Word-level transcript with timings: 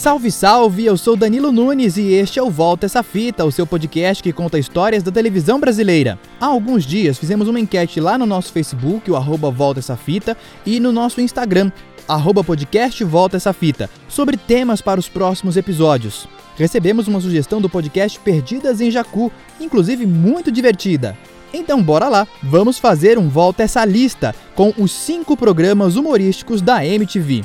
Salve, 0.00 0.32
salve! 0.32 0.86
Eu 0.86 0.96
sou 0.96 1.14
Danilo 1.14 1.52
Nunes 1.52 1.98
e 1.98 2.14
este 2.14 2.38
é 2.38 2.42
o 2.42 2.48
Volta 2.48 2.86
Essa 2.86 3.02
Fita, 3.02 3.44
o 3.44 3.52
seu 3.52 3.66
podcast 3.66 4.22
que 4.22 4.32
conta 4.32 4.58
histórias 4.58 5.02
da 5.02 5.12
televisão 5.12 5.60
brasileira. 5.60 6.18
Há 6.40 6.46
alguns 6.46 6.86
dias 6.86 7.18
fizemos 7.18 7.48
uma 7.48 7.60
enquete 7.60 8.00
lá 8.00 8.16
no 8.16 8.24
nosso 8.24 8.50
Facebook, 8.50 9.10
o 9.10 9.14
arroba 9.14 9.50
Volta 9.50 9.80
Essa 9.80 9.98
Fita, 9.98 10.38
e 10.64 10.80
no 10.80 10.90
nosso 10.90 11.20
Instagram, 11.20 11.70
arroba 12.08 12.42
podcast 12.42 13.04
Volta 13.04 13.36
Essa 13.36 13.52
Fita, 13.52 13.90
sobre 14.08 14.38
temas 14.38 14.80
para 14.80 14.98
os 14.98 15.06
próximos 15.06 15.58
episódios. 15.58 16.26
Recebemos 16.56 17.06
uma 17.06 17.20
sugestão 17.20 17.60
do 17.60 17.68
podcast 17.68 18.18
Perdidas 18.20 18.80
em 18.80 18.90
Jacu, 18.90 19.30
inclusive 19.60 20.06
muito 20.06 20.50
divertida. 20.50 21.14
Então 21.52 21.82
bora 21.82 22.08
lá, 22.08 22.26
vamos 22.42 22.78
fazer 22.78 23.18
um 23.18 23.28
Volta 23.28 23.64
Essa 23.64 23.84
Lista 23.84 24.34
com 24.54 24.72
os 24.78 24.92
cinco 24.92 25.36
programas 25.36 25.96
humorísticos 25.96 26.62
da 26.62 26.82
MTV. 26.86 27.44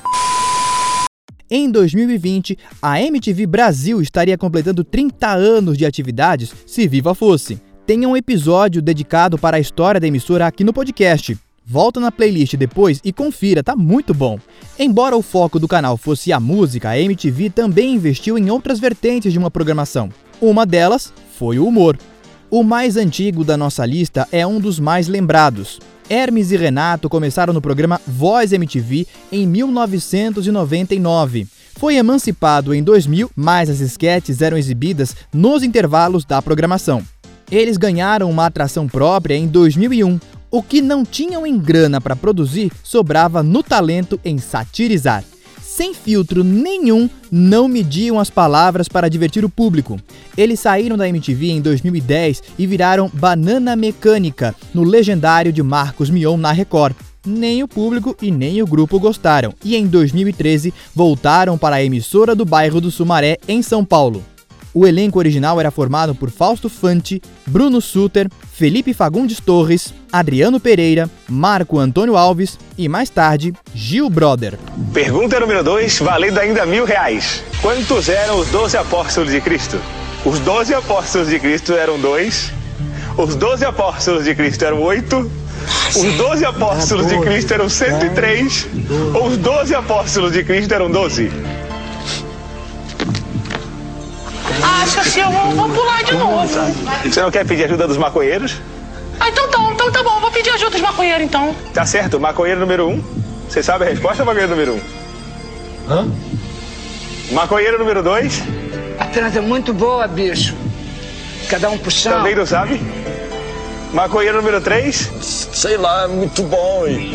Em 1.49 1.69
2020, 1.69 2.57
a 2.81 2.99
MTV 2.99 3.45
Brasil 3.45 4.01
estaria 4.01 4.35
completando 4.35 4.83
30 4.83 5.29
anos 5.31 5.77
de 5.77 5.85
atividades 5.85 6.51
se 6.65 6.87
viva 6.87 7.13
fosse. 7.13 7.61
Tem 7.85 8.03
um 8.03 8.17
episódio 8.17 8.81
dedicado 8.81 9.37
para 9.37 9.57
a 9.57 9.59
história 9.59 10.01
da 10.01 10.07
emissora 10.07 10.47
aqui 10.47 10.63
no 10.63 10.73
podcast. 10.73 11.37
Volta 11.63 11.99
na 11.99 12.11
playlist 12.11 12.55
depois 12.55 12.99
e 13.03 13.13
confira, 13.13 13.63
tá 13.63 13.75
muito 13.75 14.11
bom. 14.11 14.39
Embora 14.77 15.15
o 15.15 15.21
foco 15.21 15.59
do 15.59 15.67
canal 15.67 15.97
fosse 15.97 16.33
a 16.33 16.39
música, 16.39 16.89
a 16.89 16.99
MTV 16.99 17.51
também 17.51 17.93
investiu 17.93 18.39
em 18.39 18.49
outras 18.49 18.79
vertentes 18.79 19.31
de 19.31 19.37
uma 19.37 19.51
programação. 19.51 20.09
Uma 20.41 20.65
delas 20.65 21.13
foi 21.37 21.59
o 21.59 21.67
humor. 21.67 21.95
O 22.49 22.63
mais 22.63 22.97
antigo 22.97 23.43
da 23.43 23.55
nossa 23.55 23.85
lista 23.85 24.27
é 24.31 24.45
um 24.47 24.59
dos 24.59 24.79
mais 24.79 25.07
lembrados. 25.07 25.79
Hermes 26.09 26.51
e 26.51 26.57
Renato 26.57 27.09
começaram 27.09 27.53
no 27.53 27.61
programa 27.61 27.99
Voz 28.07 28.53
MTV 28.53 29.07
em 29.31 29.47
1999. 29.47 31.47
Foi 31.77 31.95
emancipado 31.95 32.73
em 32.73 32.83
2000, 32.83 33.31
mas 33.35 33.69
as 33.69 33.79
esquetes 33.79 34.41
eram 34.41 34.57
exibidas 34.57 35.15
nos 35.33 35.63
intervalos 35.63 36.23
da 36.23 36.41
programação. 36.41 37.03
Eles 37.51 37.77
ganharam 37.77 38.29
uma 38.29 38.45
atração 38.45 38.87
própria 38.87 39.35
em 39.35 39.47
2001. 39.47 40.19
O 40.49 40.63
que 40.63 40.81
não 40.81 41.03
tinham 41.03 41.45
em 41.45 41.57
grana 41.57 41.99
para 41.99 42.15
produzir 42.15 42.71
sobrava 42.83 43.43
no 43.43 43.61
talento 43.61 44.19
em 44.23 44.37
satirizar 44.37 45.23
sem 45.75 45.93
filtro 45.93 46.41
nenhum, 46.41 47.09
não 47.29 47.67
mediam 47.67 48.17
as 48.17 48.29
palavras 48.29 48.87
para 48.87 49.09
divertir 49.09 49.43
o 49.43 49.49
público. 49.49 49.99
Eles 50.37 50.61
saíram 50.61 50.95
da 50.95 51.09
MTV 51.09 51.47
em 51.49 51.59
2010 51.61 52.43
e 52.57 52.65
viraram 52.65 53.11
Banana 53.13 53.75
Mecânica, 53.75 54.55
no 54.73 54.83
legendário 54.83 55.51
de 55.51 55.61
Marcos 55.61 56.09
Mion 56.09 56.37
na 56.37 56.53
Record. 56.53 56.95
Nem 57.27 57.61
o 57.61 57.67
público 57.67 58.15
e 58.21 58.31
nem 58.31 58.61
o 58.61 58.67
grupo 58.67 58.97
gostaram, 59.01 59.53
e 59.65 59.75
em 59.75 59.85
2013 59.85 60.73
voltaram 60.95 61.57
para 61.57 61.75
a 61.75 61.83
emissora 61.83 62.33
do 62.33 62.45
bairro 62.45 62.79
do 62.79 62.89
Sumaré, 62.89 63.37
em 63.45 63.61
São 63.61 63.83
Paulo. 63.83 64.23
O 64.73 64.87
elenco 64.87 65.19
original 65.19 65.59
era 65.59 65.71
formado 65.71 66.15
por 66.15 66.29
Fausto 66.29 66.69
Fante, 66.69 67.21
Bruno 67.47 67.81
Suter, 67.81 68.29
Felipe 68.57 68.93
Fagundes 68.93 69.41
Torres, 69.41 69.93
Adriano 70.09 70.61
Pereira, 70.61 71.09
Marco 71.27 71.77
Antônio 71.77 72.15
Alves 72.15 72.57
e, 72.77 72.87
mais 72.87 73.09
tarde, 73.09 73.53
Gil 73.73 74.09
Brother. 74.09 74.57
Pergunta 74.93 75.41
número 75.41 75.61
2, 75.61 75.99
valendo 75.99 76.37
ainda 76.37 76.65
mil 76.65 76.85
reais. 76.85 77.43
Quantos 77.61 78.07
eram 78.07 78.39
os 78.39 78.47
doze 78.47 78.77
apóstolos 78.77 79.31
de 79.31 79.41
Cristo? 79.41 79.77
Os 80.23 80.39
doze 80.39 80.73
apóstolos 80.73 81.27
de 81.27 81.37
Cristo 81.37 81.73
eram 81.73 81.99
dois, 81.99 82.53
os 83.17 83.35
doze 83.35 83.65
apóstolos 83.65 84.23
de 84.23 84.33
Cristo 84.33 84.63
eram 84.63 84.81
oito, 84.83 85.29
os 85.93 86.13
doze 86.13 86.45
apóstolos 86.45 87.07
de 87.07 87.19
Cristo 87.19 87.53
eram 87.53 87.67
103, 87.67 88.67
ou 89.15 89.27
os 89.27 89.37
doze 89.37 89.75
apóstolos 89.75 90.31
de 90.31 90.45
Cristo 90.45 90.73
eram 90.73 90.89
doze? 90.89 91.29
Acho 94.81 94.99
assim, 94.99 95.21
eu 95.21 95.31
vou, 95.31 95.51
vou 95.51 95.69
pular 95.69 96.03
de 96.03 96.13
novo. 96.13 96.47
Você 97.03 97.21
não 97.21 97.31
quer 97.31 97.45
pedir 97.45 97.65
ajuda 97.65 97.87
dos 97.87 97.97
maconheiros? 97.97 98.55
Ah, 99.19 99.29
então 99.29 99.47
tá, 99.49 99.57
então 99.71 99.91
tá 99.91 100.03
bom, 100.03 100.19
vou 100.19 100.31
pedir 100.31 100.49
ajuda 100.51 100.71
dos 100.71 100.81
maconheiros 100.81 101.23
então. 101.23 101.55
Tá 101.73 101.85
certo, 101.85 102.19
maconheiro 102.19 102.59
número 102.59 102.87
um. 102.89 103.03
Você 103.49 103.63
sabe 103.63 103.85
a 103.85 103.87
resposta, 103.89 104.25
maconheiro 104.25 104.51
número 104.51 104.73
um? 104.75 104.81
Hã? 105.89 106.07
Maconheiro 107.31 107.79
número 107.79 108.03
dois, 108.03 108.43
A 108.99 109.05
trans 109.05 109.35
é 109.35 109.41
muito 109.41 109.73
boa, 109.73 110.07
bicho. 110.07 110.55
Cada 111.49 111.69
um 111.69 111.77
puxando. 111.77 112.17
também 112.17 112.35
não 112.35 112.45
sabe? 112.45 112.81
Maconheiro 113.93 114.37
número 114.37 114.59
três, 114.61 115.09
Sei 115.21 115.77
lá, 115.77 116.03
é 116.03 116.07
muito 116.07 116.43
bom. 116.43 116.85
E... 116.87 117.13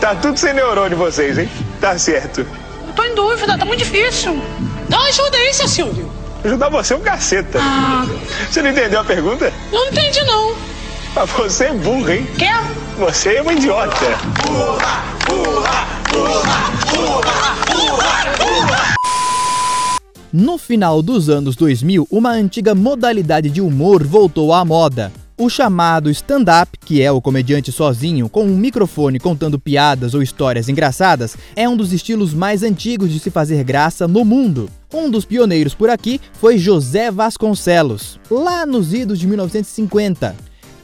tá 0.00 0.14
tudo 0.14 0.38
sem 0.38 0.52
neurônio 0.54 0.96
vocês, 0.96 1.36
hein? 1.38 1.48
Tá 1.80 1.98
certo. 1.98 2.46
Eu 2.86 2.92
tô 2.94 3.02
em 3.02 3.14
dúvida, 3.14 3.58
tá 3.58 3.64
muito 3.64 3.80
difícil. 3.80 4.40
Dá 4.88 4.98
uma 4.98 5.08
ajuda 5.08 5.36
aí, 5.36 5.52
seu 5.52 5.66
Silvio. 5.68 6.21
Ajudar 6.44 6.68
você 6.70 6.92
é 6.92 6.96
um 6.96 7.00
caceta. 7.00 7.58
Ah, 7.60 8.06
Você 8.50 8.62
não 8.62 8.70
entendeu 8.70 9.00
a 9.00 9.04
pergunta? 9.04 9.52
não 9.72 9.86
entendi 9.88 10.22
não. 10.24 10.54
Ah, 11.14 11.24
Você 11.24 11.64
é 11.66 11.72
burro, 11.72 12.10
hein? 12.10 12.26
Quer? 12.38 12.60
Você 12.98 13.36
é 13.36 13.42
uma 13.42 13.52
idiota. 13.52 13.96
No 20.32 20.56
final 20.56 21.02
dos 21.02 21.28
anos 21.28 21.54
2000, 21.56 22.06
uma 22.10 22.30
antiga 22.30 22.74
modalidade 22.74 23.50
de 23.50 23.60
humor 23.60 24.02
voltou 24.02 24.52
à 24.52 24.64
moda. 24.64 25.12
O 25.36 25.48
chamado 25.50 26.10
stand-up, 26.10 26.78
que 26.84 27.02
é 27.02 27.10
o 27.10 27.20
comediante 27.20 27.70
sozinho 27.72 28.28
com 28.28 28.44
um 28.44 28.56
microfone 28.56 29.18
contando 29.18 29.58
piadas 29.58 30.14
ou 30.14 30.22
histórias 30.22 30.68
engraçadas, 30.68 31.36
é 31.54 31.68
um 31.68 31.76
dos 31.76 31.92
estilos 31.92 32.32
mais 32.32 32.62
antigos 32.62 33.10
de 33.10 33.18
se 33.18 33.30
fazer 33.30 33.62
graça 33.64 34.08
no 34.08 34.24
mundo. 34.24 34.70
Um 34.92 35.08
dos 35.10 35.24
pioneiros 35.24 35.74
por 35.74 35.88
aqui 35.88 36.20
foi 36.34 36.58
José 36.58 37.10
Vasconcelos, 37.10 38.20
lá 38.30 38.66
nos 38.66 38.92
idos 38.92 39.18
de 39.18 39.26
1950. 39.26 40.36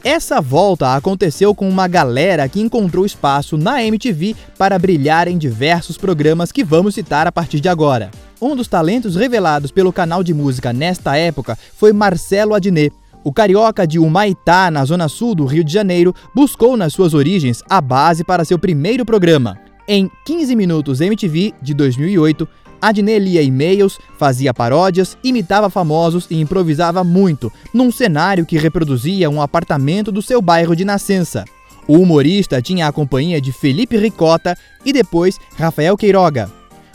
Essa 0.03 0.41
volta 0.41 0.95
aconteceu 0.95 1.53
com 1.53 1.69
uma 1.69 1.87
galera 1.87 2.47
que 2.49 2.59
encontrou 2.59 3.05
espaço 3.05 3.55
na 3.55 3.83
MTV 3.83 4.35
para 4.57 4.79
brilhar 4.79 5.27
em 5.27 5.37
diversos 5.37 5.95
programas 5.95 6.51
que 6.51 6.63
vamos 6.63 6.95
citar 6.95 7.27
a 7.27 7.31
partir 7.31 7.59
de 7.59 7.69
agora. 7.69 8.09
Um 8.41 8.55
dos 8.55 8.67
talentos 8.67 9.15
revelados 9.15 9.69
pelo 9.69 9.93
canal 9.93 10.23
de 10.23 10.33
música 10.33 10.73
nesta 10.73 11.15
época 11.15 11.55
foi 11.75 11.93
Marcelo 11.93 12.55
Adnet. 12.55 12.91
O 13.23 13.31
carioca 13.31 13.85
de 13.85 13.99
Humaitá, 13.99 14.71
na 14.71 14.85
zona 14.85 15.07
sul 15.07 15.35
do 15.35 15.45
Rio 15.45 15.63
de 15.63 15.73
Janeiro, 15.73 16.15
buscou 16.33 16.77
nas 16.77 16.93
suas 16.93 17.13
origens 17.13 17.61
a 17.69 17.79
base 17.81 18.23
para 18.23 18.45
seu 18.45 18.57
primeiro 18.57 19.05
programa. 19.05 19.68
Em 19.91 20.07
15 20.23 20.55
Minutos 20.55 21.01
MTV, 21.01 21.51
de 21.59 21.73
2008, 21.73 22.47
Adnet 22.79 23.17
lia 23.17 23.41
e-mails, 23.41 23.97
fazia 24.19 24.53
paródias, 24.53 25.17
imitava 25.23 25.67
famosos 25.67 26.27
e 26.29 26.39
improvisava 26.39 27.03
muito, 27.03 27.51
num 27.73 27.91
cenário 27.91 28.45
que 28.45 28.55
reproduzia 28.55 29.31
um 29.31 29.41
apartamento 29.41 30.11
do 30.11 30.21
seu 30.21 30.43
bairro 30.43 30.75
de 30.75 30.85
nascença. 30.85 31.43
O 31.87 31.97
humorista 31.97 32.61
tinha 32.61 32.87
a 32.87 32.91
companhia 32.91 33.41
de 33.41 33.51
Felipe 33.51 33.97
Ricota 33.97 34.55
e 34.85 34.93
depois 34.93 35.39
Rafael 35.57 35.97
Queiroga. 35.97 36.51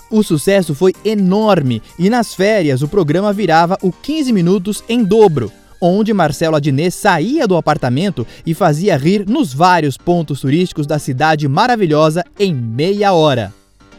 O 0.08 0.22
sucesso 0.22 0.72
foi 0.72 0.92
enorme 1.04 1.82
e 1.98 2.08
nas 2.08 2.32
férias 2.32 2.80
o 2.80 2.86
programa 2.86 3.32
virava 3.32 3.76
o 3.82 3.90
15 3.90 4.32
Minutos 4.32 4.84
em 4.88 5.02
dobro, 5.02 5.50
onde 5.84 6.14
Marcelo 6.14 6.56
Adnet 6.56 6.90
saía 6.90 7.46
do 7.46 7.56
apartamento 7.56 8.26
e 8.46 8.54
fazia 8.54 8.96
rir 8.96 9.28
nos 9.28 9.52
vários 9.52 9.96
pontos 9.96 10.40
turísticos 10.40 10.86
da 10.86 10.98
cidade 10.98 11.46
maravilhosa 11.46 12.24
em 12.38 12.54
meia 12.54 13.12
hora. 13.12 13.52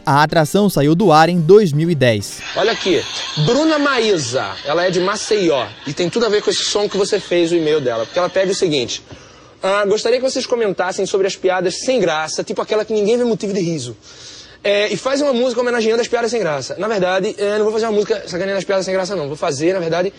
A 0.04 0.22
atração 0.22 0.68
saiu 0.68 0.94
do 0.94 1.10
ar 1.10 1.28
em 1.28 1.40
2010. 1.40 2.40
Olha 2.56 2.72
aqui, 2.72 3.02
Bruna 3.44 3.78
Maísa, 3.78 4.52
ela 4.64 4.86
é 4.86 4.90
de 4.90 5.00
Maceió 5.00 5.66
e 5.86 5.92
tem 5.92 6.08
tudo 6.08 6.26
a 6.26 6.28
ver 6.28 6.42
com 6.42 6.50
esse 6.50 6.64
som 6.64 6.88
que 6.88 6.96
você 6.96 7.18
fez 7.18 7.50
o 7.50 7.56
e-mail 7.56 7.80
dela, 7.80 8.04
porque 8.04 8.18
ela 8.18 8.28
pede 8.28 8.52
o 8.52 8.54
seguinte: 8.54 9.02
ah, 9.62 9.84
gostaria 9.84 10.18
que 10.18 10.24
vocês 10.24 10.46
comentassem 10.46 11.06
sobre 11.06 11.26
as 11.26 11.34
piadas 11.34 11.80
sem 11.80 12.00
graça, 12.00 12.44
tipo 12.44 12.62
aquela 12.62 12.84
que 12.84 12.92
ninguém 12.92 13.16
vê 13.16 13.24
motivo 13.24 13.52
de 13.52 13.60
riso. 13.60 13.96
É, 14.62 14.92
e 14.92 14.96
faz 14.96 15.20
uma 15.20 15.32
música 15.32 15.60
homenageando 15.60 16.00
as 16.00 16.08
piadas 16.08 16.30
sem 16.30 16.40
graça. 16.40 16.74
Na 16.78 16.88
verdade, 16.88 17.34
eu 17.38 17.58
não 17.58 17.64
vou 17.64 17.72
fazer 17.72 17.86
uma 17.86 17.92
música 17.92 18.24
sacaneando 18.26 18.58
as 18.58 18.64
piadas 18.64 18.84
sem 18.84 18.92
graça, 18.92 19.14
não. 19.14 19.28
Vou 19.28 19.36
fazer, 19.36 19.72
na 19.72 19.78
verdade, 19.78 20.12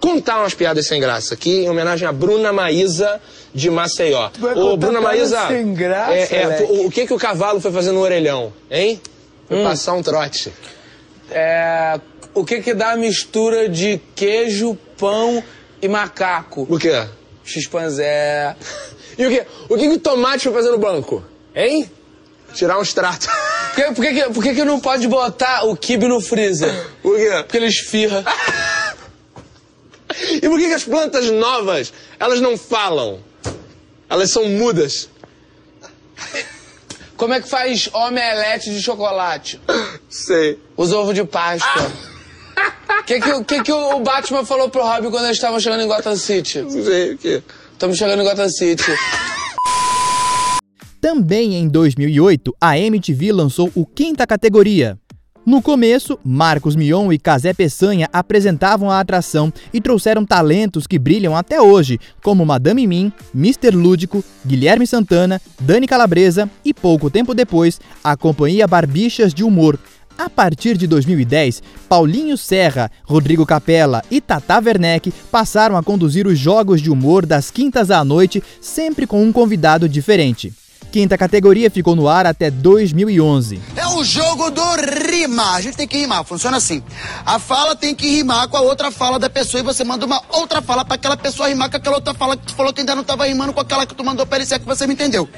contar 0.00 0.38
umas 0.38 0.54
piadas 0.54 0.86
sem 0.86 1.00
graça 1.00 1.34
aqui, 1.34 1.64
em 1.64 1.68
homenagem 1.70 2.06
a 2.06 2.12
Bruna 2.12 2.52
Maísa 2.52 3.20
de 3.54 3.70
Maceió. 3.70 4.30
vai 4.38 4.54
Ô, 4.54 4.76
Bruna 4.76 5.00
Maísa, 5.00 5.48
sem 5.48 5.72
graça, 5.74 6.12
é, 6.12 6.28
é, 6.32 6.66
o, 6.68 6.86
o 6.86 6.90
que, 6.90 7.06
que 7.06 7.14
o 7.14 7.18
cavalo 7.18 7.60
foi 7.60 7.72
fazer 7.72 7.92
no 7.92 8.00
orelhão, 8.00 8.52
hein? 8.70 9.00
Foi 9.48 9.62
passar 9.62 9.94
um 9.94 10.02
trote. 10.02 10.52
É, 11.30 11.98
o 12.34 12.44
que 12.44 12.60
que 12.60 12.74
dá 12.74 12.92
a 12.92 12.96
mistura 12.96 13.68
de 13.68 14.00
queijo, 14.14 14.76
pão 14.98 15.42
e 15.80 15.88
macaco? 15.88 16.66
O 16.68 16.78
quê? 16.78 17.04
Xpanzé. 17.44 18.54
E 19.18 19.24
o 19.26 19.30
quê? 19.30 19.46
O 19.70 19.76
que, 19.78 19.88
que 19.88 19.94
o 19.94 19.98
tomate 19.98 20.42
foi 20.42 20.52
fazer 20.52 20.70
no 20.70 20.76
banco? 20.76 21.24
Hein? 21.54 21.90
Tirar 22.52 22.78
um 22.78 22.82
extrato. 22.82 23.26
Por 23.74 23.74
que, 23.74 23.94
por 23.94 24.04
que, 24.04 24.12
que- 24.12 24.30
por 24.34 24.42
que 24.44 24.54
que 24.56 24.62
não 24.64 24.78
pode 24.78 25.08
botar 25.08 25.64
o 25.64 25.74
kibe 25.74 26.06
no 26.06 26.20
freezer? 26.20 26.68
Por 27.02 27.16
quê? 27.16 27.30
Porque 27.38 27.56
ele 27.56 27.64
esfirra. 27.66 28.22
E 30.46 30.48
por 30.48 30.60
que, 30.60 30.68
que 30.68 30.74
as 30.74 30.84
plantas 30.84 31.28
novas, 31.28 31.92
elas 32.20 32.40
não 32.40 32.56
falam? 32.56 33.18
Elas 34.08 34.30
são 34.30 34.48
mudas. 34.48 35.08
Como 37.16 37.34
é 37.34 37.40
que 37.40 37.48
faz 37.48 37.90
omelete 37.92 38.70
de 38.70 38.80
chocolate? 38.80 39.60
Sei. 40.08 40.56
Os 40.76 40.92
ovos 40.92 41.16
de 41.16 41.24
Páscoa. 41.24 41.90
que, 43.04 43.20
que, 43.20 43.44
que, 43.44 43.62
que 43.64 43.72
o 43.72 43.98
Batman 43.98 44.44
falou 44.44 44.70
pro 44.70 44.84
Robin 44.84 45.10
quando 45.10 45.24
eles 45.24 45.36
estavam 45.36 45.58
chegando 45.58 45.82
em 45.82 45.88
Gotham 45.88 46.14
City? 46.14 46.62
Não 46.62 46.70
sei 46.70 47.14
o 47.14 47.18
quê. 47.18 47.42
Estamos 47.72 47.98
chegando 47.98 48.22
em 48.22 48.24
Gotham 48.24 48.48
City. 48.48 48.92
Também 51.00 51.56
em 51.56 51.68
2008, 51.68 52.54
a 52.60 52.78
MTV 52.78 53.32
lançou 53.32 53.68
o 53.74 53.84
Quinta 53.84 54.24
Categoria. 54.24 54.96
No 55.46 55.62
começo, 55.62 56.18
Marcos 56.24 56.74
Mion 56.74 57.12
e 57.12 57.18
Casé 57.20 57.54
Peçanha 57.54 58.08
apresentavam 58.12 58.90
a 58.90 58.98
atração 58.98 59.52
e 59.72 59.80
trouxeram 59.80 60.26
talentos 60.26 60.88
que 60.88 60.98
brilham 60.98 61.36
até 61.36 61.62
hoje, 61.62 62.00
como 62.20 62.44
Madame 62.44 62.84
Mim, 62.84 63.12
Mr. 63.32 63.70
Lúdico, 63.70 64.24
Guilherme 64.44 64.88
Santana, 64.88 65.40
Dani 65.60 65.86
Calabresa 65.86 66.50
e 66.64 66.74
pouco 66.74 67.08
tempo 67.08 67.32
depois, 67.32 67.80
a 68.02 68.16
companhia 68.16 68.66
Barbichas 68.66 69.32
de 69.32 69.44
Humor. 69.44 69.78
A 70.18 70.28
partir 70.28 70.76
de 70.76 70.88
2010, 70.88 71.62
Paulinho 71.88 72.36
Serra, 72.36 72.90
Rodrigo 73.04 73.46
Capella 73.46 74.02
e 74.10 74.20
Tata 74.20 74.58
Werneck 74.58 75.12
passaram 75.30 75.76
a 75.76 75.82
conduzir 75.82 76.26
os 76.26 76.36
jogos 76.36 76.82
de 76.82 76.90
humor 76.90 77.24
das 77.24 77.52
quintas 77.52 77.92
à 77.92 78.04
noite, 78.04 78.42
sempre 78.60 79.06
com 79.06 79.22
um 79.22 79.30
convidado 79.30 79.88
diferente. 79.88 80.52
Quinta 80.90 81.16
categoria 81.16 81.70
ficou 81.70 81.94
no 81.94 82.08
ar 82.08 82.26
até 82.26 82.50
2011. 82.50 83.60
É 83.76 83.85
o 83.96 84.04
jogo 84.04 84.50
do 84.50 84.62
rimar. 85.10 85.54
A 85.54 85.60
gente 85.60 85.76
tem 85.76 85.86
que 85.86 85.96
rimar. 85.96 86.24
Funciona 86.24 86.56
assim. 86.56 86.82
A 87.24 87.38
fala 87.38 87.74
tem 87.74 87.94
que 87.94 88.08
rimar 88.08 88.48
com 88.48 88.56
a 88.56 88.60
outra 88.60 88.90
fala 88.90 89.18
da 89.18 89.30
pessoa 89.30 89.60
e 89.60 89.64
você 89.64 89.84
manda 89.84 90.04
uma 90.04 90.22
outra 90.30 90.60
fala 90.60 90.84
para 90.84 90.94
aquela 90.94 91.16
pessoa 91.16 91.48
rimar 91.48 91.70
com 91.70 91.76
aquela 91.76 91.96
outra 91.96 92.14
fala 92.14 92.36
que 92.36 92.46
tu 92.46 92.54
falou 92.54 92.72
que 92.72 92.80
ainda 92.80 92.94
não 92.94 93.02
estava 93.02 93.26
rimando 93.26 93.52
com 93.52 93.60
aquela 93.60 93.86
que 93.86 93.94
tu 93.94 94.04
mandou 94.04 94.26
parecer 94.26 94.58
que 94.58 94.66
você 94.66 94.86
me 94.86 94.94
entendeu. 94.94 95.28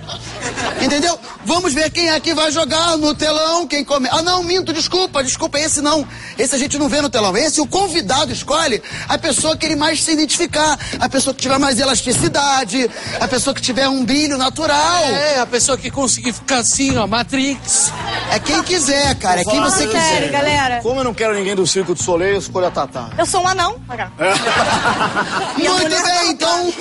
Entendeu? 0.83 1.19
Vamos 1.45 1.73
ver 1.73 1.91
quem 1.91 2.11
é 2.11 2.21
que 2.21 2.35
vai 2.35 2.51
jogar 2.51 2.97
no 2.97 3.15
telão, 3.15 3.67
quem 3.67 3.85
come. 3.85 4.09
Ah, 4.11 4.23
não, 4.23 4.43
minto, 4.43 4.73
desculpa, 4.73 5.23
desculpa, 5.23 5.59
esse 5.59 5.81
não. 5.81 6.07
Esse 6.39 6.55
a 6.55 6.59
gente 6.59 6.79
não 6.79 6.89
vê 6.89 7.01
no 7.01 7.09
telão. 7.09 7.37
Esse 7.37 7.61
o 7.61 7.67
convidado 7.67 8.33
escolhe 8.33 8.83
a 9.09 9.19
pessoa 9.19 9.57
que 9.57 9.67
ele 9.67 9.77
mais 9.77 10.03
se 10.03 10.13
identificar, 10.13 10.79
a 10.99 11.09
pessoa 11.09 11.35
que 11.35 11.41
tiver 11.41 11.59
mais 11.59 11.79
elasticidade, 11.79 12.91
a 13.21 13.29
pessoa 13.29 13.55
que 13.55 13.61
tiver 13.61 13.89
um 13.89 14.05
brilho 14.05 14.37
natural. 14.37 15.05
É, 15.05 15.41
a 15.41 15.47
pessoa 15.47 15.77
que 15.79 15.91
conseguir 15.91 16.33
ficar 16.33 16.59
assim, 16.59 16.97
ó, 16.97 17.07
Matrix. 17.07 17.93
É 18.39 18.41
quem 18.41 18.63
quiser, 18.63 19.15
cara, 19.17 19.41
é 19.41 19.45
quem 19.45 19.61
você 19.61 19.89
Sério, 19.89 19.93
quiser. 19.93 20.31
galera. 20.31 20.81
Como 20.81 21.01
eu 21.01 21.05
não 21.05 21.13
quero 21.13 21.35
ninguém 21.35 21.57
do 21.57 21.67
Circo 21.67 21.93
do 21.93 22.01
Soleil, 22.01 22.35
eu 22.35 22.39
escolho 22.39 22.67
a 22.67 22.71
Tatá. 22.71 23.11
Eu 23.19 23.27
sou 23.27 23.43
um 23.43 23.49
anão. 23.49 23.81
Minha 25.59 25.73
Muito 25.73 25.89
bem, 26.03 26.31
então 26.31 26.73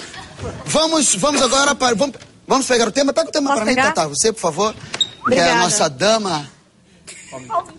vamos, 0.65 1.15
vamos 1.15 1.41
agora 1.41 1.73
para. 1.73 1.95
Vamos, 1.95 2.15
vamos 2.47 2.67
pegar 2.67 2.87
o 2.87 2.91
tema? 2.91 3.11
Pega 3.11 3.29
o 3.29 3.31
tema 3.31 3.49
Posso 3.49 3.61
para 3.61 3.65
mim, 3.65 3.75
pegar? 3.75 3.87
Tatá. 3.91 4.07
Você, 4.07 4.31
por 4.31 4.39
favor. 4.39 4.73
Que 4.73 4.79
é 4.79 5.19
Obrigada. 5.21 5.51
a 5.51 5.55
nossa 5.63 5.89
dama. 5.89 6.47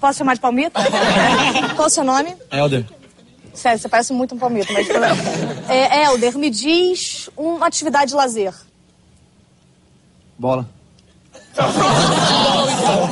Posso 0.00 0.18
chamar 0.18 0.34
de 0.34 0.40
palmito? 0.40 0.72
Qual 1.76 1.86
o 1.86 1.90
seu 1.90 2.02
nome? 2.04 2.36
Helder. 2.50 2.84
Sério, 3.54 3.78
você 3.78 3.88
parece 3.88 4.12
muito 4.12 4.34
um 4.34 4.38
palmito, 4.38 4.72
mas 4.72 4.86
tudo 4.88 4.98
bem. 5.00 5.10
É, 5.68 6.04
Helder, 6.04 6.36
me 6.38 6.48
diz 6.50 7.28
uma 7.36 7.66
atividade 7.66 8.10
de 8.10 8.16
lazer. 8.16 8.54
Bola. 10.38 10.68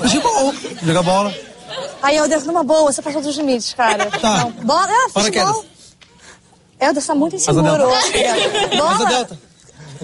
Futebol. 0.01 0.55
Jogar 0.83 1.03
bola. 1.03 1.35
Aí, 2.03 2.17
Helder, 2.17 2.45
numa 2.45 2.63
boa, 2.63 2.93
você 2.93 3.03
passou 3.03 3.21
dos 3.21 3.37
limites, 3.37 3.75
cara. 3.75 4.07
Tá. 4.07 4.39
Não. 4.39 4.51
Bola, 4.51 4.89
ah, 4.89 5.09
futebol. 5.11 5.65
Helder, 6.81 7.03
você 7.03 7.07
tá 7.09 7.15
muito 7.15 7.37
inseguro 7.37 7.85
hoje. 7.85 8.13
Bola. 8.77 9.07
Delta. 9.07 9.39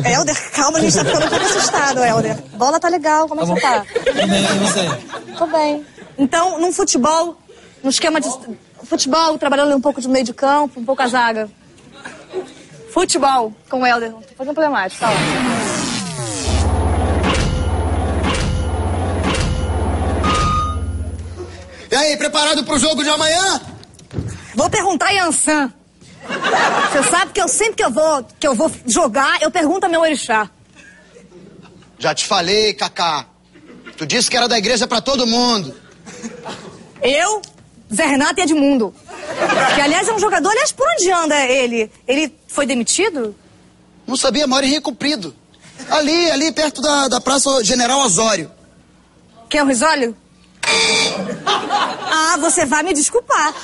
Helder, 0.05 0.51
calma, 0.53 0.79
a 0.79 0.81
gente 0.81 0.95
tá 0.95 1.05
ficando 1.05 1.27
um 1.27 1.29
pouco 1.29 1.45
assustado, 1.45 2.03
Helder. 2.03 2.37
Bola 2.55 2.81
tá 2.81 2.89
legal, 2.89 3.29
como 3.29 3.43
é 3.43 3.45
que 3.45 3.51
você 3.53 3.61
tá? 3.61 3.85
Também, 4.05 4.43
e 4.43 4.59
você? 4.59 5.37
Tô 5.37 5.47
bem. 5.47 5.87
Então, 6.17 6.59
num 6.59 6.73
futebol, 6.73 7.37
num 7.83 7.91
esquema 7.91 8.21
de 8.21 8.29
futebol, 8.85 9.37
trabalhando 9.39 9.77
um 9.77 9.81
pouco 9.81 10.01
de 10.01 10.09
meio 10.09 10.25
de 10.25 10.33
campo, 10.33 10.81
um 10.81 10.85
pouco 10.85 11.03
a 11.03 11.09
zaga. 11.09 11.51
Futebol 12.93 13.53
com 13.69 13.81
o 13.81 13.87
Helder. 13.87 14.13
Tô 14.13 14.35
fazendo 14.37 14.55
problemático, 14.55 15.01
tá 15.01 15.11
lá. 15.11 15.52
E 21.93 21.95
aí, 21.95 22.17
preparado 22.17 22.65
pro 22.65 22.79
jogo 22.79 23.03
de 23.03 23.11
amanhã? 23.11 23.61
Vou 24.55 24.71
perguntar 24.71 25.09
a 25.09 25.11
Yansan. 25.11 25.71
Você 26.91 27.11
sabe 27.11 27.33
que 27.33 27.43
eu 27.43 27.47
sempre 27.47 27.75
que 27.75 27.85
eu 27.85 27.91
vou, 27.91 28.25
que 28.41 28.49
eu 28.49 28.55
vou 28.55 28.73
jogar, 28.87 29.43
eu 29.43 29.51
pergunto 29.51 29.85
a 29.85 29.91
meu 29.91 30.01
orixá. 30.01 30.51
Já 31.99 32.15
te 32.15 32.25
falei, 32.25 32.73
Cacá. 32.73 33.27
Tu 33.95 34.07
disse 34.07 34.31
que 34.31 34.37
era 34.39 34.49
da 34.49 34.57
igreja 34.57 34.89
pra 34.89 35.03
todo 35.03 35.27
mundo. 35.27 35.77
Eu, 37.03 37.43
Zé 37.95 38.07
Renato 38.07 38.41
e 38.41 38.45
Edmundo. 38.45 38.95
Que, 39.75 39.81
aliás, 39.83 40.09
é 40.09 40.15
um 40.15 40.19
jogador. 40.19 40.49
Aliás, 40.49 40.73
por 40.73 40.89
onde 40.89 41.11
anda 41.11 41.45
ele? 41.45 41.93
Ele 42.09 42.35
foi 42.49 42.65
demitido? 42.65 43.37
Não 44.07 44.17
sabia, 44.17 44.47
mora 44.47 44.65
em 44.65 44.71
Rio 44.71 44.81
Comprido. 44.81 45.37
Ali, 45.91 46.31
ali 46.31 46.53
perto 46.53 46.81
da, 46.81 47.09
da 47.09 47.21
Praça 47.21 47.63
General 47.63 48.01
Osório. 48.01 48.51
Quem 49.51 49.61
é 49.61 49.63
o 49.63 49.67
Risólio? 49.67 50.17
Ah, 52.15 52.37
você 52.39 52.65
vai 52.65 52.83
me 52.83 52.93
desculpar. 52.93 53.55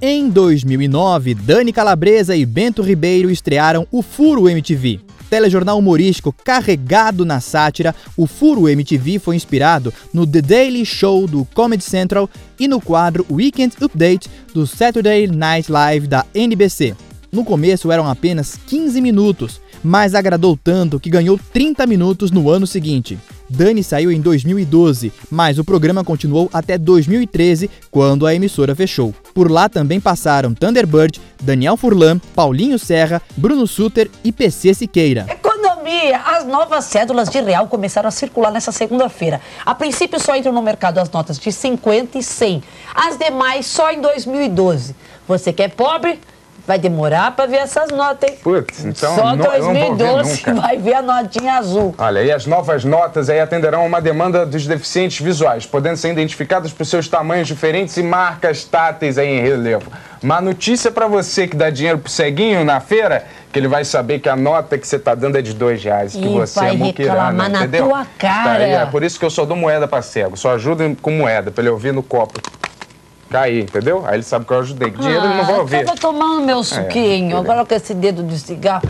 Em 0.00 0.28
2009, 0.28 1.34
Dani 1.34 1.72
Calabresa 1.72 2.36
e 2.36 2.44
Bento 2.44 2.82
Ribeiro 2.82 3.30
estrearam 3.30 3.86
o 3.90 4.02
Furo 4.02 4.48
MTV. 4.48 5.00
Telejornal 5.30 5.78
humorístico 5.78 6.32
carregado 6.44 7.24
na 7.24 7.40
sátira, 7.40 7.94
o 8.16 8.26
Furo 8.26 8.68
MTV 8.68 9.18
foi 9.18 9.36
inspirado 9.36 9.92
no 10.12 10.26
The 10.26 10.42
Daily 10.42 10.84
Show 10.84 11.26
do 11.26 11.46
Comedy 11.54 11.82
Central 11.82 12.28
e 12.58 12.68
no 12.68 12.80
quadro 12.80 13.26
Weekend 13.30 13.74
Update 13.80 14.28
do 14.52 14.66
Saturday 14.66 15.26
Night 15.26 15.72
Live 15.72 16.06
da 16.06 16.24
NBC. 16.34 16.94
No 17.32 17.44
começo 17.44 17.90
eram 17.90 18.08
apenas 18.08 18.58
15 18.66 19.00
minutos, 19.00 19.60
mas 19.82 20.14
agradou 20.14 20.58
tanto 20.62 21.00
que 21.00 21.10
ganhou 21.10 21.38
30 21.52 21.86
minutos 21.86 22.30
no 22.30 22.48
ano 22.48 22.66
seguinte. 22.66 23.18
Dani 23.48 23.82
saiu 23.82 24.10
em 24.10 24.20
2012, 24.20 25.12
mas 25.30 25.58
o 25.58 25.64
programa 25.64 26.04
continuou 26.04 26.50
até 26.52 26.76
2013, 26.76 27.70
quando 27.90 28.26
a 28.26 28.34
emissora 28.34 28.74
fechou. 28.74 29.14
Por 29.34 29.50
lá 29.50 29.68
também 29.68 30.00
passaram 30.00 30.54
Thunderbird, 30.54 31.20
Daniel 31.40 31.76
Furlan, 31.76 32.18
Paulinho 32.34 32.78
Serra, 32.78 33.22
Bruno 33.36 33.66
Suter 33.66 34.10
e 34.24 34.32
PC 34.32 34.74
Siqueira. 34.74 35.26
Economia! 35.28 36.18
As 36.18 36.44
novas 36.44 36.86
cédulas 36.86 37.28
de 37.28 37.40
real 37.40 37.68
começaram 37.68 38.08
a 38.08 38.12
circular 38.12 38.50
nessa 38.50 38.72
segunda-feira. 38.72 39.40
A 39.64 39.74
princípio 39.74 40.18
só 40.18 40.34
entram 40.36 40.52
no 40.52 40.62
mercado 40.62 40.98
as 40.98 41.10
notas 41.10 41.38
de 41.38 41.52
50 41.52 42.18
e 42.18 42.22
100. 42.22 42.62
As 42.94 43.16
demais 43.16 43.66
só 43.66 43.90
em 43.92 44.00
2012. 44.00 44.94
Você 45.28 45.52
que 45.52 45.62
é 45.62 45.68
pobre, 45.68 46.18
vai 46.66 46.78
demorar 46.78 47.30
para 47.36 47.46
ver 47.46 47.58
essas 47.58 47.90
notas, 47.90 48.28
hein? 48.28 48.38
Putz, 48.42 48.84
então 48.84 49.14
só 49.14 49.36
ver 49.36 49.44
2012 49.44 50.30
nunca. 50.46 50.54
vai 50.60 50.76
ver 50.76 50.94
a 50.94 51.02
notinha 51.02 51.54
azul. 51.54 51.94
Olha, 51.96 52.22
e 52.22 52.32
as 52.32 52.46
novas 52.46 52.84
notas 52.84 53.30
aí 53.30 53.40
atenderão 53.40 53.82
a 53.82 53.84
uma 53.84 54.00
demanda 54.00 54.44
dos 54.44 54.66
deficientes 54.66 55.24
visuais, 55.24 55.64
podendo 55.64 55.96
ser 55.96 56.10
identificadas 56.10 56.72
por 56.72 56.84
seus 56.84 57.08
tamanhos 57.08 57.46
diferentes 57.46 57.96
e 57.96 58.02
marcas 58.02 58.64
táteis 58.64 59.16
aí 59.16 59.28
em 59.28 59.40
relevo. 59.40 59.90
Uma 60.22 60.40
notícia 60.40 60.90
pra 60.90 61.06
você 61.06 61.46
que 61.46 61.54
dá 61.54 61.70
dinheiro 61.70 61.98
pro 61.98 62.10
ceguinho 62.10 62.64
na 62.64 62.80
feira, 62.80 63.24
que 63.52 63.58
ele 63.58 63.68
vai 63.68 63.84
saber 63.84 64.18
que 64.18 64.28
a 64.28 64.34
nota 64.34 64.76
que 64.76 64.86
você 64.86 64.98
tá 64.98 65.14
dando 65.14 65.36
é 65.38 65.42
de 65.42 65.54
dois 65.54 65.82
reais, 65.82 66.14
que 66.14 66.28
você 66.28 66.58
vai 66.58 66.70
é 66.70 66.72
muquirana, 66.72 67.48
na 67.48 67.58
entendeu? 67.60 67.88
tua 67.88 68.06
cara. 68.18 68.58
Tá 68.58 68.64
é 68.64 68.86
por 68.86 69.04
isso 69.04 69.18
que 69.18 69.24
eu 69.24 69.30
só 69.30 69.44
dou 69.44 69.56
moeda 69.56 69.86
pra 69.86 70.02
cego, 70.02 70.36
só 70.36 70.54
ajudo 70.54 70.96
com 71.00 71.10
moeda, 71.12 71.50
pra 71.50 71.62
ele 71.62 71.70
ouvir 71.70 71.92
no 71.92 72.02
copo. 72.02 72.40
Cair, 73.30 73.62
entendeu? 73.64 74.04
Aí 74.06 74.14
ele 74.14 74.22
sabe 74.22 74.44
que 74.44 74.52
eu 74.52 74.58
ajudei. 74.60 74.90
Que 74.90 74.98
dinheiro 74.98 75.24
ele 75.24 75.34
não 75.34 75.44
vai 75.44 75.54
Ah, 75.54 75.58
ouvir. 75.60 75.84
Tava 75.84 75.98
tomando 75.98 76.44
meu 76.44 76.62
suquinho, 76.62 77.36
agora 77.36 77.64
com 77.66 77.74
esse 77.74 77.92
dedo 77.94 78.22
de 78.22 78.38
cigarro. 78.38 78.88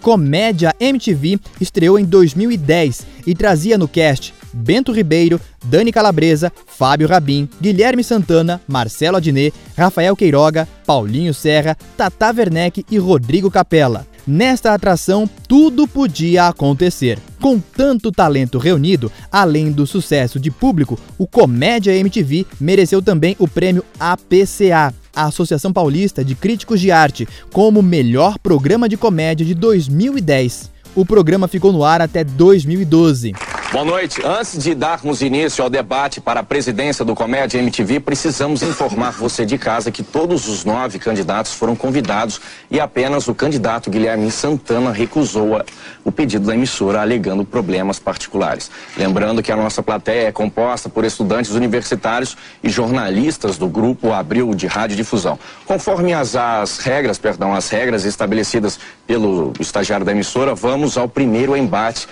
Comédia 0.00 0.72
MTV 0.78 1.38
estreou 1.60 1.98
em 1.98 2.04
2010 2.04 3.04
e 3.26 3.34
trazia 3.34 3.76
no 3.76 3.88
cast 3.88 4.32
Bento 4.52 4.92
Ribeiro, 4.92 5.40
Dani 5.64 5.90
Calabresa, 5.92 6.50
Fábio 6.66 7.08
Rabin, 7.08 7.48
Guilherme 7.60 8.02
Santana, 8.04 8.60
Marcelo 8.68 9.16
Adnet, 9.16 9.52
Rafael 9.76 10.14
Queiroga, 10.16 10.66
Paulinho 10.86 11.34
Serra, 11.34 11.76
Tata 11.96 12.32
Werneck 12.34 12.86
e 12.90 12.96
Rodrigo 12.98 13.50
Capella. 13.50 14.06
Nesta 14.26 14.74
atração, 14.74 15.30
tudo 15.46 15.86
podia 15.86 16.48
acontecer. 16.48 17.16
Com 17.40 17.60
tanto 17.60 18.10
talento 18.10 18.58
reunido, 18.58 19.12
além 19.30 19.70
do 19.70 19.86
sucesso 19.86 20.40
de 20.40 20.50
público, 20.50 20.98
o 21.16 21.28
Comédia 21.28 21.96
MTV 21.96 22.44
mereceu 22.58 23.00
também 23.00 23.36
o 23.38 23.46
prêmio 23.46 23.84
APCA, 24.00 24.92
a 25.14 25.26
Associação 25.26 25.72
Paulista 25.72 26.24
de 26.24 26.34
Críticos 26.34 26.80
de 26.80 26.90
Arte, 26.90 27.28
como 27.52 27.80
melhor 27.80 28.36
programa 28.40 28.88
de 28.88 28.96
comédia 28.96 29.46
de 29.46 29.54
2010. 29.54 30.72
O 30.96 31.06
programa 31.06 31.46
ficou 31.46 31.72
no 31.72 31.84
ar 31.84 32.00
até 32.00 32.24
2012. 32.24 33.32
Boa 33.76 33.84
noite. 33.84 34.22
Antes 34.24 34.58
de 34.62 34.74
darmos 34.74 35.20
início 35.20 35.62
ao 35.62 35.68
debate 35.68 36.18
para 36.18 36.40
a 36.40 36.42
presidência 36.42 37.04
do 37.04 37.14
Comédia 37.14 37.58
MTV, 37.58 38.00
precisamos 38.00 38.62
informar 38.62 39.12
você 39.12 39.44
de 39.44 39.58
casa 39.58 39.90
que 39.90 40.02
todos 40.02 40.48
os 40.48 40.64
nove 40.64 40.98
candidatos 40.98 41.52
foram 41.52 41.76
convidados 41.76 42.40
e 42.70 42.80
apenas 42.80 43.28
o 43.28 43.34
candidato 43.34 43.90
Guilherme 43.90 44.30
Santana 44.30 44.90
recusou 44.92 45.62
o 46.02 46.10
pedido 46.10 46.46
da 46.46 46.54
emissora, 46.54 47.02
alegando 47.02 47.44
problemas 47.44 47.98
particulares. 47.98 48.70
Lembrando 48.96 49.42
que 49.42 49.52
a 49.52 49.56
nossa 49.56 49.82
plateia 49.82 50.28
é 50.28 50.32
composta 50.32 50.88
por 50.88 51.04
estudantes 51.04 51.50
universitários 51.50 52.34
e 52.64 52.70
jornalistas 52.70 53.58
do 53.58 53.68
grupo 53.68 54.10
Abril 54.10 54.54
de 54.54 54.66
Radiodifusão. 54.66 55.38
Conforme 55.66 56.14
as, 56.14 56.34
as 56.34 56.78
regras, 56.78 57.18
perdão, 57.18 57.52
as 57.52 57.68
regras 57.68 58.06
estabelecidas 58.06 58.80
pelo 59.06 59.52
estagiário 59.60 60.06
da 60.06 60.12
emissora, 60.12 60.54
vamos 60.54 60.96
ao 60.96 61.06
primeiro 61.06 61.54
embate 61.54 62.08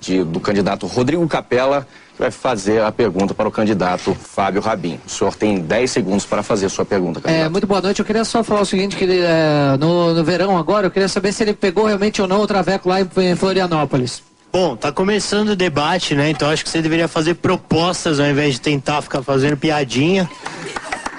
de, 0.00 0.22
do 0.24 0.40
candidato 0.40 0.86
Rodrigo 0.86 1.26
Capella, 1.28 1.86
que 2.14 2.20
vai 2.20 2.30
fazer 2.30 2.82
a 2.82 2.90
pergunta 2.90 3.34
para 3.34 3.48
o 3.48 3.50
candidato 3.50 4.14
Fábio 4.14 4.60
Rabin. 4.60 4.98
O 5.06 5.10
senhor 5.10 5.34
tem 5.34 5.60
10 5.60 5.90
segundos 5.90 6.24
para 6.24 6.42
fazer 6.42 6.66
a 6.66 6.68
sua 6.68 6.84
pergunta, 6.84 7.20
candidato. 7.20 7.46
É, 7.46 7.48
muito 7.48 7.66
boa 7.66 7.80
noite. 7.80 8.00
Eu 8.00 8.04
queria 8.04 8.24
só 8.24 8.42
falar 8.42 8.62
o 8.62 8.66
seguinte, 8.66 8.96
que 8.96 9.04
é, 9.04 9.76
no, 9.78 10.14
no 10.14 10.24
verão 10.24 10.56
agora, 10.56 10.86
eu 10.86 10.90
queria 10.90 11.08
saber 11.08 11.32
se 11.32 11.42
ele 11.42 11.54
pegou 11.54 11.86
realmente 11.86 12.20
ou 12.20 12.28
não 12.28 12.40
o 12.40 12.46
Traveco 12.46 12.88
lá 12.88 13.00
em, 13.00 13.08
em 13.18 13.36
Florianópolis. 13.36 14.22
Bom, 14.50 14.76
tá 14.76 14.90
começando 14.90 15.50
o 15.50 15.56
debate, 15.56 16.14
né? 16.14 16.30
Então 16.30 16.48
acho 16.48 16.64
que 16.64 16.70
você 16.70 16.80
deveria 16.80 17.06
fazer 17.06 17.34
propostas 17.34 18.18
ao 18.18 18.26
invés 18.26 18.54
de 18.54 18.62
tentar 18.62 19.02
ficar 19.02 19.22
fazendo 19.22 19.56
piadinha. 19.58 20.28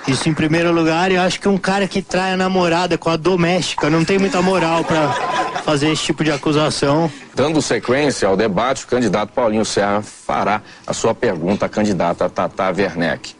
Isso 0.09 0.27
em 0.27 0.33
primeiro 0.33 0.71
lugar, 0.71 1.11
eu 1.11 1.21
acho 1.21 1.39
que 1.39 1.47
um 1.47 1.55
cara 1.55 1.87
que 1.87 2.01
trai 2.01 2.33
a 2.33 2.37
namorada 2.37 2.97
com 2.97 3.11
a 3.11 3.15
doméstica 3.15 3.91
não 3.91 4.03
tem 4.03 4.17
muita 4.17 4.41
moral 4.41 4.83
para 4.83 5.07
fazer 5.63 5.91
esse 5.91 6.03
tipo 6.03 6.23
de 6.23 6.31
acusação. 6.31 7.11
Dando 7.35 7.61
sequência 7.61 8.27
ao 8.27 8.35
debate, 8.35 8.85
o 8.85 8.87
candidato 8.87 9.31
Paulinho 9.33 9.63
Serra 9.63 10.01
fará 10.01 10.63
a 10.87 10.93
sua 10.93 11.13
pergunta 11.13 11.67
à 11.67 11.69
candidata 11.69 12.27
Tata 12.27 12.73
Werneck. 12.75 13.35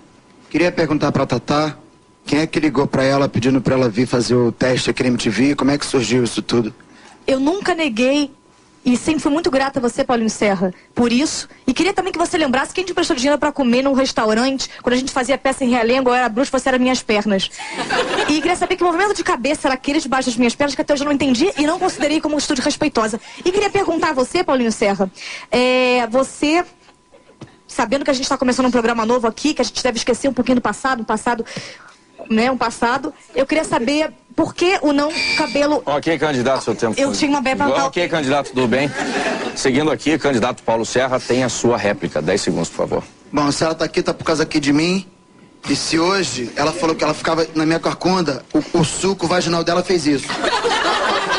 Queria 0.48 0.72
perguntar 0.72 1.12
pra 1.12 1.26
Tatá, 1.26 1.76
quem 2.24 2.42
é 2.42 2.46
que 2.46 2.60
ligou 2.60 2.86
pra 2.86 3.04
ela 3.04 3.28
pedindo 3.28 3.60
pra 3.60 3.74
ela 3.74 3.90
vir 3.90 4.06
fazer 4.06 4.36
o 4.36 4.52
teste 4.52 4.92
aqui 4.92 5.02
na 5.02 5.10
MTV? 5.10 5.56
Como 5.56 5.72
é 5.72 5.78
que 5.78 5.88
surgiu 5.88 6.24
isso 6.24 6.44
tudo? 6.44 6.72
Eu 7.26 7.40
nunca 7.40 7.74
neguei 7.74 8.32
e 8.86 8.96
sempre 8.96 9.22
fui 9.22 9.32
muito 9.32 9.52
grata 9.52 9.80
a 9.80 9.82
você, 9.82 10.04
Paulinho 10.04 10.30
Serra, 10.30 10.74
por 10.96 11.12
isso. 11.12 11.50
E 11.68 11.74
queria 11.74 11.94
também 11.94 12.12
que 12.12 12.18
você 12.18 12.38
lembrasse 12.38 12.74
quem 12.74 12.84
te 12.84 12.94
prestou 12.94 13.16
dinheiro 13.16 13.38
para 13.38 13.52
comer 13.52 13.84
num 13.84 13.94
restaurante, 13.94 14.70
quando 14.82 14.94
a 14.94 14.98
gente 14.98 15.12
fazia 15.12 15.38
peça 15.38 15.64
em 15.64 15.70
Realengo, 15.70 16.10
eu 16.10 16.14
era 16.14 16.30
bruxo, 16.30 16.52
você 16.52 16.70
era 16.70 16.80
minhas 16.80 17.04
pernas. 17.04 17.50
E 18.28 18.42
queria 18.42 18.56
saber 18.56 18.76
que 18.78 18.84
movimento 18.84 19.14
de 19.14 19.24
cabeça 19.24 19.68
era 19.68 19.76
aquele 19.76 20.00
debaixo 20.00 20.30
das 20.30 20.38
minhas 20.38 20.56
pernas, 20.56 20.76
que 20.76 20.82
até 20.82 20.94
hoje 20.94 21.04
eu 21.04 21.06
não 21.06 21.14
entendi 21.14 21.52
e 21.58 21.68
não 21.68 21.78
considerei 21.78 22.22
como 22.22 22.38
atitude 22.38 22.62
respeitosa. 22.62 23.20
E 23.44 23.52
queria 23.52 23.70
perguntar 23.70 24.10
a 24.10 24.14
você, 24.14 24.44
Paulinho 24.44 24.72
Serra, 24.72 25.12
é, 25.52 26.08
você 26.08 26.64
sabendo 27.68 28.04
que 28.04 28.12
a 28.12 28.14
gente 28.14 28.24
está 28.24 28.38
começando 28.38 28.66
um 28.66 28.72
programa 28.72 29.06
novo 29.06 29.28
aqui, 29.28 29.54
que 29.54 29.62
a 29.62 29.66
gente 29.66 29.84
deve 29.84 29.98
esquecer 29.98 30.28
um 30.28 30.34
pouquinho 30.34 30.56
do 30.56 30.62
passado, 30.62 31.02
um 31.02 31.06
passado, 31.06 31.46
né, 32.30 32.50
um 32.50 32.58
passado. 32.58 33.14
Eu 33.36 33.46
queria 33.46 33.64
saber 33.64 34.12
por 34.36 34.54
que 34.54 34.80
o 34.82 34.94
não 34.94 35.12
cabelo. 35.38 35.82
Ok, 35.86 36.18
candidato, 36.18 36.64
seu 36.64 36.76
tempo. 36.76 37.00
Eu 37.00 37.12
tinha 37.12 37.30
uma 37.30 37.42
beba 37.42 37.66
mental. 37.66 37.88
Ok, 37.88 38.08
candidato, 38.08 38.50
tudo 38.50 38.68
bem. 38.68 38.90
Seguindo 39.56 39.92
aqui, 39.92 40.18
candidato 40.18 40.64
Paulo 40.64 40.86
Serra 40.86 41.20
tem 41.20 41.44
a 41.44 41.50
sua 41.50 41.78
réplica. 41.78 42.22
10 42.22 42.42
segundos, 42.42 42.70
por 42.70 42.78
favor. 42.78 43.04
Bom, 43.32 43.52
se 43.52 43.64
ela 43.64 43.76
tá 43.76 43.86
aqui, 43.86 44.02
tá 44.02 44.14
por 44.14 44.24
causa 44.24 44.44
aqui 44.44 44.60
de 44.60 44.72
mim. 44.74 45.06
E 45.68 45.76
se 45.76 46.00
hoje 46.00 46.52
ela 46.56 46.72
falou 46.72 46.96
que 46.96 47.04
ela 47.04 47.14
ficava 47.14 47.46
na 47.56 47.66
minha 47.66 47.80
carcunda, 47.80 48.44
o, 48.54 48.80
o 48.80 48.84
suco 48.84 49.28
vaginal 49.28 49.64
dela 49.64 49.84
fez 49.84 50.06
isso. 50.06 50.28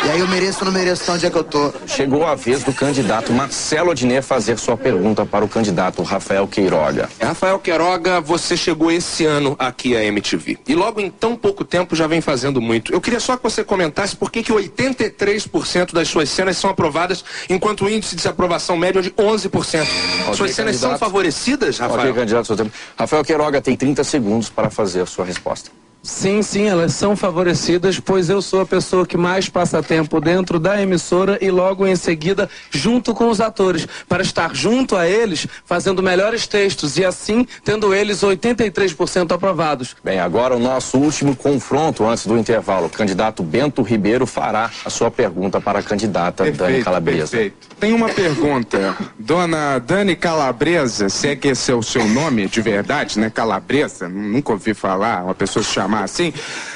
E 0.02 0.08
aí 0.08 0.20
eu 0.20 0.28
mereço 0.28 0.60
ou 0.60 0.64
não 0.64 0.72
mereço 0.72 1.02
estar 1.02 1.12
onde 1.12 1.26
é 1.26 1.30
que 1.30 1.36
eu 1.36 1.44
tô? 1.44 1.72
Chegou 1.86 2.24
a 2.24 2.34
vez 2.34 2.64
do 2.64 2.72
candidato 2.72 3.34
Marcelo 3.34 3.90
Adnet 3.90 4.22
fazer 4.22 4.58
sua 4.58 4.74
pergunta 4.74 5.26
para 5.26 5.44
o 5.44 5.48
candidato 5.48 6.02
Rafael 6.02 6.48
Queiroga. 6.48 7.06
Rafael 7.20 7.58
Queiroga, 7.58 8.18
você 8.18 8.56
chegou 8.56 8.90
esse 8.90 9.26
ano 9.26 9.54
aqui 9.58 9.94
à 9.94 10.02
MTV. 10.02 10.58
E 10.66 10.74
logo 10.74 11.00
em 11.00 11.10
tão 11.10 11.36
pouco 11.36 11.64
tempo 11.66 11.94
já 11.94 12.06
vem 12.06 12.22
fazendo 12.22 12.62
muito. 12.62 12.94
Eu 12.94 13.00
queria 13.00 13.20
só 13.20 13.36
que 13.36 13.42
você 13.42 13.62
comentasse 13.62 14.16
por 14.16 14.30
que, 14.30 14.42
que 14.42 14.50
83% 14.50 15.92
das 15.92 16.08
suas 16.08 16.30
cenas 16.30 16.56
são 16.56 16.70
aprovadas, 16.70 17.22
enquanto 17.50 17.84
o 17.84 17.90
índice 17.90 18.16
de 18.16 18.26
aprovação 18.26 18.78
médio 18.78 19.00
é 19.00 19.02
de 19.02 19.10
11%. 19.10 19.86
Ok, 20.22 20.34
suas 20.34 20.54
cenas 20.54 20.76
são 20.76 20.96
favorecidas, 20.96 21.78
Rafael? 21.78 22.00
Ok, 22.00 22.12
candidato, 22.14 22.46
seu 22.46 22.56
tempo. 22.56 22.70
Rafael 22.98 23.22
Queiroga 23.22 23.60
tem 23.60 23.76
30 23.76 24.02
segundos 24.10 24.50
para 24.50 24.70
fazer 24.70 25.00
a 25.02 25.06
sua 25.06 25.24
resposta. 25.24 25.70
Sim, 26.02 26.42
sim, 26.42 26.66
elas 26.66 26.94
são 26.94 27.14
favorecidas, 27.14 28.00
pois 28.00 28.30
eu 28.30 28.40
sou 28.40 28.62
a 28.62 28.66
pessoa 28.66 29.06
que 29.06 29.18
mais 29.18 29.50
passa 29.50 29.82
tempo 29.82 30.18
dentro 30.20 30.58
da 30.58 30.80
emissora 30.80 31.38
e 31.42 31.50
logo 31.50 31.86
em 31.86 31.94
seguida 31.94 32.48
junto 32.70 33.14
com 33.14 33.28
os 33.28 33.40
atores, 33.40 33.86
para 34.08 34.22
estar 34.22 34.54
junto 34.54 34.96
a 34.96 35.06
eles, 35.06 35.46
fazendo 35.64 36.02
melhores 36.02 36.46
textos 36.46 36.96
e 36.96 37.04
assim 37.04 37.46
tendo 37.64 37.94
eles 37.94 38.22
83% 38.22 39.32
aprovados. 39.32 39.94
Bem, 40.02 40.18
agora 40.18 40.56
o 40.56 40.58
nosso 40.58 40.96
último 40.98 41.36
confronto 41.36 42.06
antes 42.06 42.26
do 42.26 42.38
intervalo. 42.38 42.86
O 42.86 42.90
candidato 42.90 43.42
Bento 43.42 43.82
Ribeiro 43.82 44.26
fará 44.26 44.70
a 44.84 44.90
sua 44.90 45.10
pergunta 45.10 45.60
para 45.60 45.80
a 45.80 45.82
candidata 45.82 46.50
Dani 46.50 46.82
Calabresa. 46.82 47.36
Perfeito. 47.36 47.68
Tem 47.78 47.92
uma 47.92 48.08
pergunta. 48.08 48.96
Dona 49.18 49.78
Dani 49.78 50.16
Calabresa, 50.16 51.08
se 51.08 51.28
é 51.28 51.36
que 51.36 51.48
esse 51.48 51.70
é 51.70 51.74
o 51.74 51.82
seu 51.82 52.06
nome 52.08 52.46
de 52.46 52.60
verdade, 52.62 53.18
né? 53.18 53.30
Calabresa, 53.30 54.08
nunca 54.08 54.52
ouvi 54.52 54.72
falar, 54.72 55.24
uma 55.24 55.34
pessoa 55.34 55.62
se 55.62 55.70
chamar 55.90 56.04
assim. 56.04 56.32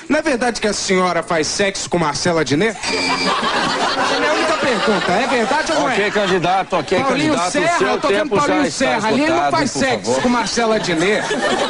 Não 0.08 0.18
é 0.18 0.22
verdade 0.22 0.60
que 0.60 0.66
a 0.66 0.72
senhora 0.72 1.22
faz 1.22 1.46
sexo 1.46 1.88
com 1.88 1.98
Marcela 1.98 2.44
Diné? 2.44 2.68
Essa 2.68 2.78
é 4.12 4.16
a 4.16 4.20
minha 4.20 4.32
única 4.32 4.56
pergunta. 4.56 5.12
É 5.12 5.26
verdade 5.26 5.72
ou 5.72 5.80
não 5.80 5.88
é? 5.88 5.92
Ok, 5.92 6.10
candidato, 6.10 6.76
ok, 6.76 7.00
Paulinho 7.00 7.34
candidato. 7.34 7.52
Serra, 7.52 7.74
o 7.74 7.78
seu 7.78 7.88
eu 7.88 8.00
tô 8.00 8.08
vendo 8.08 8.18
tempo 8.18 8.36
Paulinho 8.36 8.62
já 8.62 8.68
está 8.68 8.84
Serra. 8.86 9.08
Ali 9.08 9.22
ele 9.22 9.32
não 9.32 9.50
faz 9.50 9.70
sexo 9.70 10.06
favor. 10.06 10.22
com 10.22 10.28
Marcela 10.28 10.80
Diné. 10.80 11.22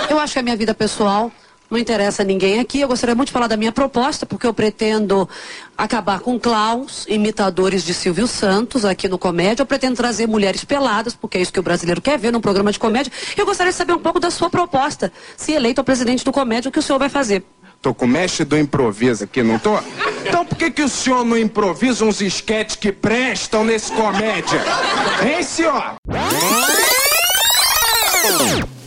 Eu 0.08 0.18
acho 0.18 0.32
que 0.32 0.38
a 0.38 0.42
minha 0.42 0.56
vida 0.56 0.74
pessoal 0.74 1.30
não 1.71 1.78
interessa 1.78 2.23
a 2.23 2.25
ninguém 2.25 2.61
aqui. 2.61 2.80
Eu 2.80 2.88
gostaria 2.88 3.14
muito 3.14 3.28
de 3.28 3.33
falar 3.33 3.47
da 3.47 3.56
minha 3.56 3.73
proposta, 3.73 4.26
porque 4.26 4.47
eu 4.47 4.54
pretendo 4.54 5.28
acabar 5.76 6.21
com 6.21 6.38
clowns, 6.38 7.04
imitadores 7.09 7.85
de 7.85 7.92
Silvio 7.92 8.26
Santos 8.26 8.85
aqui 8.85 9.09
no 9.09 9.18
Comédia. 9.18 9.62
Eu 9.62 9.66
pretendo 9.66 9.97
trazer 9.97 10.26
mulheres 10.26 10.64
peladas, 10.64 11.14
porque 11.14 11.38
é 11.38 11.40
isso 11.40 11.52
que 11.52 11.61
o 11.61 11.62
brasileiro 11.62 12.00
quer 12.00 12.18
ver 12.18 12.33
num 12.33 12.40
programa 12.40 12.71
de 12.71 12.78
comédia. 12.78 13.12
Eu 13.37 13.47
gostaria 13.47 13.73
de 13.73 13.76
saber 13.76 13.92
um 13.92 13.99
pouco 13.99 14.21
da 14.21 14.30
sua 14.30 14.50
proposta. 14.50 15.12
Se 15.37 15.52
eleito 15.52 15.80
a 15.80 15.85
presidente 15.85 16.25
do 16.25 16.33
Comédia, 16.33 16.68
o 16.68 16.73
que 16.73 16.78
o 16.78 16.83
senhor 16.83 16.99
vai 16.99 17.09
fazer? 17.09 17.44
Tô 17.85 17.92
com 17.92 18.06
o 18.06 18.09
mestre 18.09 18.47
do 18.47 18.56
improviso 18.56 19.25
aqui, 19.25 19.42
não 19.42 19.59
tô? 19.59 19.78
Então 20.26 20.42
por 20.47 20.56
que, 20.56 20.71
que 20.71 20.83
o 20.83 20.88
senhor 20.88 21.23
não 21.23 21.37
improvisa 21.37 22.02
uns 22.04 22.23
esquetes 22.23 22.76
que 22.76 22.90
prestam 22.90 23.62
nesse 23.62 23.92
comédia? 23.92 24.59
Hein, 25.23 25.42
senhor? 25.42 25.97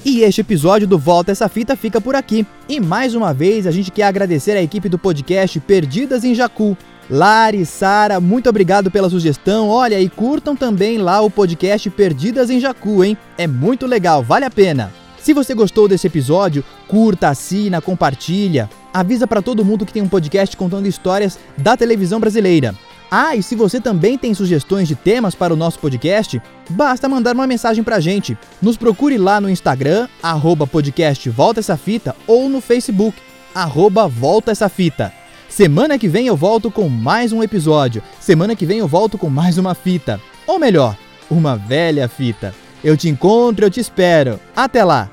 E 0.10 0.22
este 0.22 0.40
episódio 0.40 0.88
do 0.88 0.98
Volta 0.98 1.34
Essa 1.34 1.50
Fita 1.50 1.76
fica 1.76 2.00
por 2.00 2.16
aqui. 2.16 2.48
E 2.70 2.80
mais 2.80 3.14
uma 3.14 3.34
vez 3.34 3.68
a 3.68 3.72
gente 3.72 3.92
quer 3.92 4.04
agradecer 4.04 4.52
a 4.52 4.64
equipe 4.64 4.88
do 4.88 4.98
podcast 4.98 5.60
Perdidas 5.60 6.24
em 6.24 6.34
Jacu. 6.34 6.78
Lari, 7.10 7.66
Sara, 7.66 8.18
muito 8.18 8.48
obrigado 8.48 8.90
pela 8.90 9.10
sugestão. 9.10 9.68
Olha, 9.68 10.00
e 10.00 10.08
curtam 10.08 10.56
também 10.56 10.98
lá 10.98 11.20
o 11.20 11.30
podcast 11.30 11.90
Perdidas 11.90 12.50
em 12.50 12.58
Jacu, 12.58 13.04
hein? 13.04 13.18
É 13.38 13.48
muito 13.48 13.86
legal, 13.86 14.24
vale 14.24 14.46
a 14.46 14.50
pena. 14.50 14.94
Se 15.20 15.34
você 15.34 15.54
gostou 15.54 15.90
desse 15.90 16.08
episódio, 16.08 16.64
curta, 16.88 17.28
assina, 17.28 17.82
compartilha. 17.82 18.70
Avisa 18.94 19.28
pra 19.28 19.42
todo 19.42 19.66
mundo 19.66 19.86
que 19.86 19.92
tem 19.92 20.02
um 20.02 20.08
podcast 20.08 20.56
contando 20.56 20.88
histórias 20.88 21.38
da 21.58 21.76
televisão 21.76 22.18
brasileira. 22.18 22.74
Ah, 23.10 23.36
e 23.36 23.42
se 23.42 23.56
você 23.56 23.80
também 23.80 24.18
tem 24.18 24.34
sugestões 24.34 24.88
de 24.88 24.96
temas 24.96 25.34
para 25.34 25.54
o 25.54 25.58
nosso 25.58 25.80
podcast, 25.80 26.42
basta 26.70 27.08
mandar 27.08 27.34
uma 27.36 27.48
mensagem 27.48 27.84
pra 27.84 28.00
gente. 28.00 28.38
Nos 28.62 28.76
procure 28.76 29.18
lá 29.18 29.40
no 29.40 29.50
Instagram, 29.50 30.08
arroba 30.22 30.68
podcast 30.68 31.30
Volta 31.30 31.62
Essa 31.62 31.78
Fita, 31.78 32.16
ou 32.28 32.50
no 32.50 32.60
Facebook, 32.60 33.18
arroba 33.56 34.08
Volta 34.08 34.52
Essa 34.52 34.68
Fita. 34.68 35.14
Semana 35.48 35.98
que 35.98 36.08
vem 36.08 36.28
eu 36.28 36.36
volto 36.36 36.70
com 36.70 36.90
mais 36.90 37.32
um 37.32 37.42
episódio. 37.42 38.04
Semana 38.20 38.56
que 38.56 38.66
vem 38.66 38.80
eu 38.80 38.88
volto 38.88 39.18
com 39.18 39.30
mais 39.30 39.58
uma 39.58 39.74
fita. 39.74 40.20
Ou 40.46 40.60
melhor, 40.60 40.96
uma 41.32 41.56
velha 41.56 42.08
fita. 42.08 42.54
Eu 42.84 42.96
te 42.96 43.10
encontro, 43.10 43.66
eu 43.66 43.72
te 43.72 43.80
espero. 43.80 44.40
Até 44.56 44.84
lá! 44.84 45.10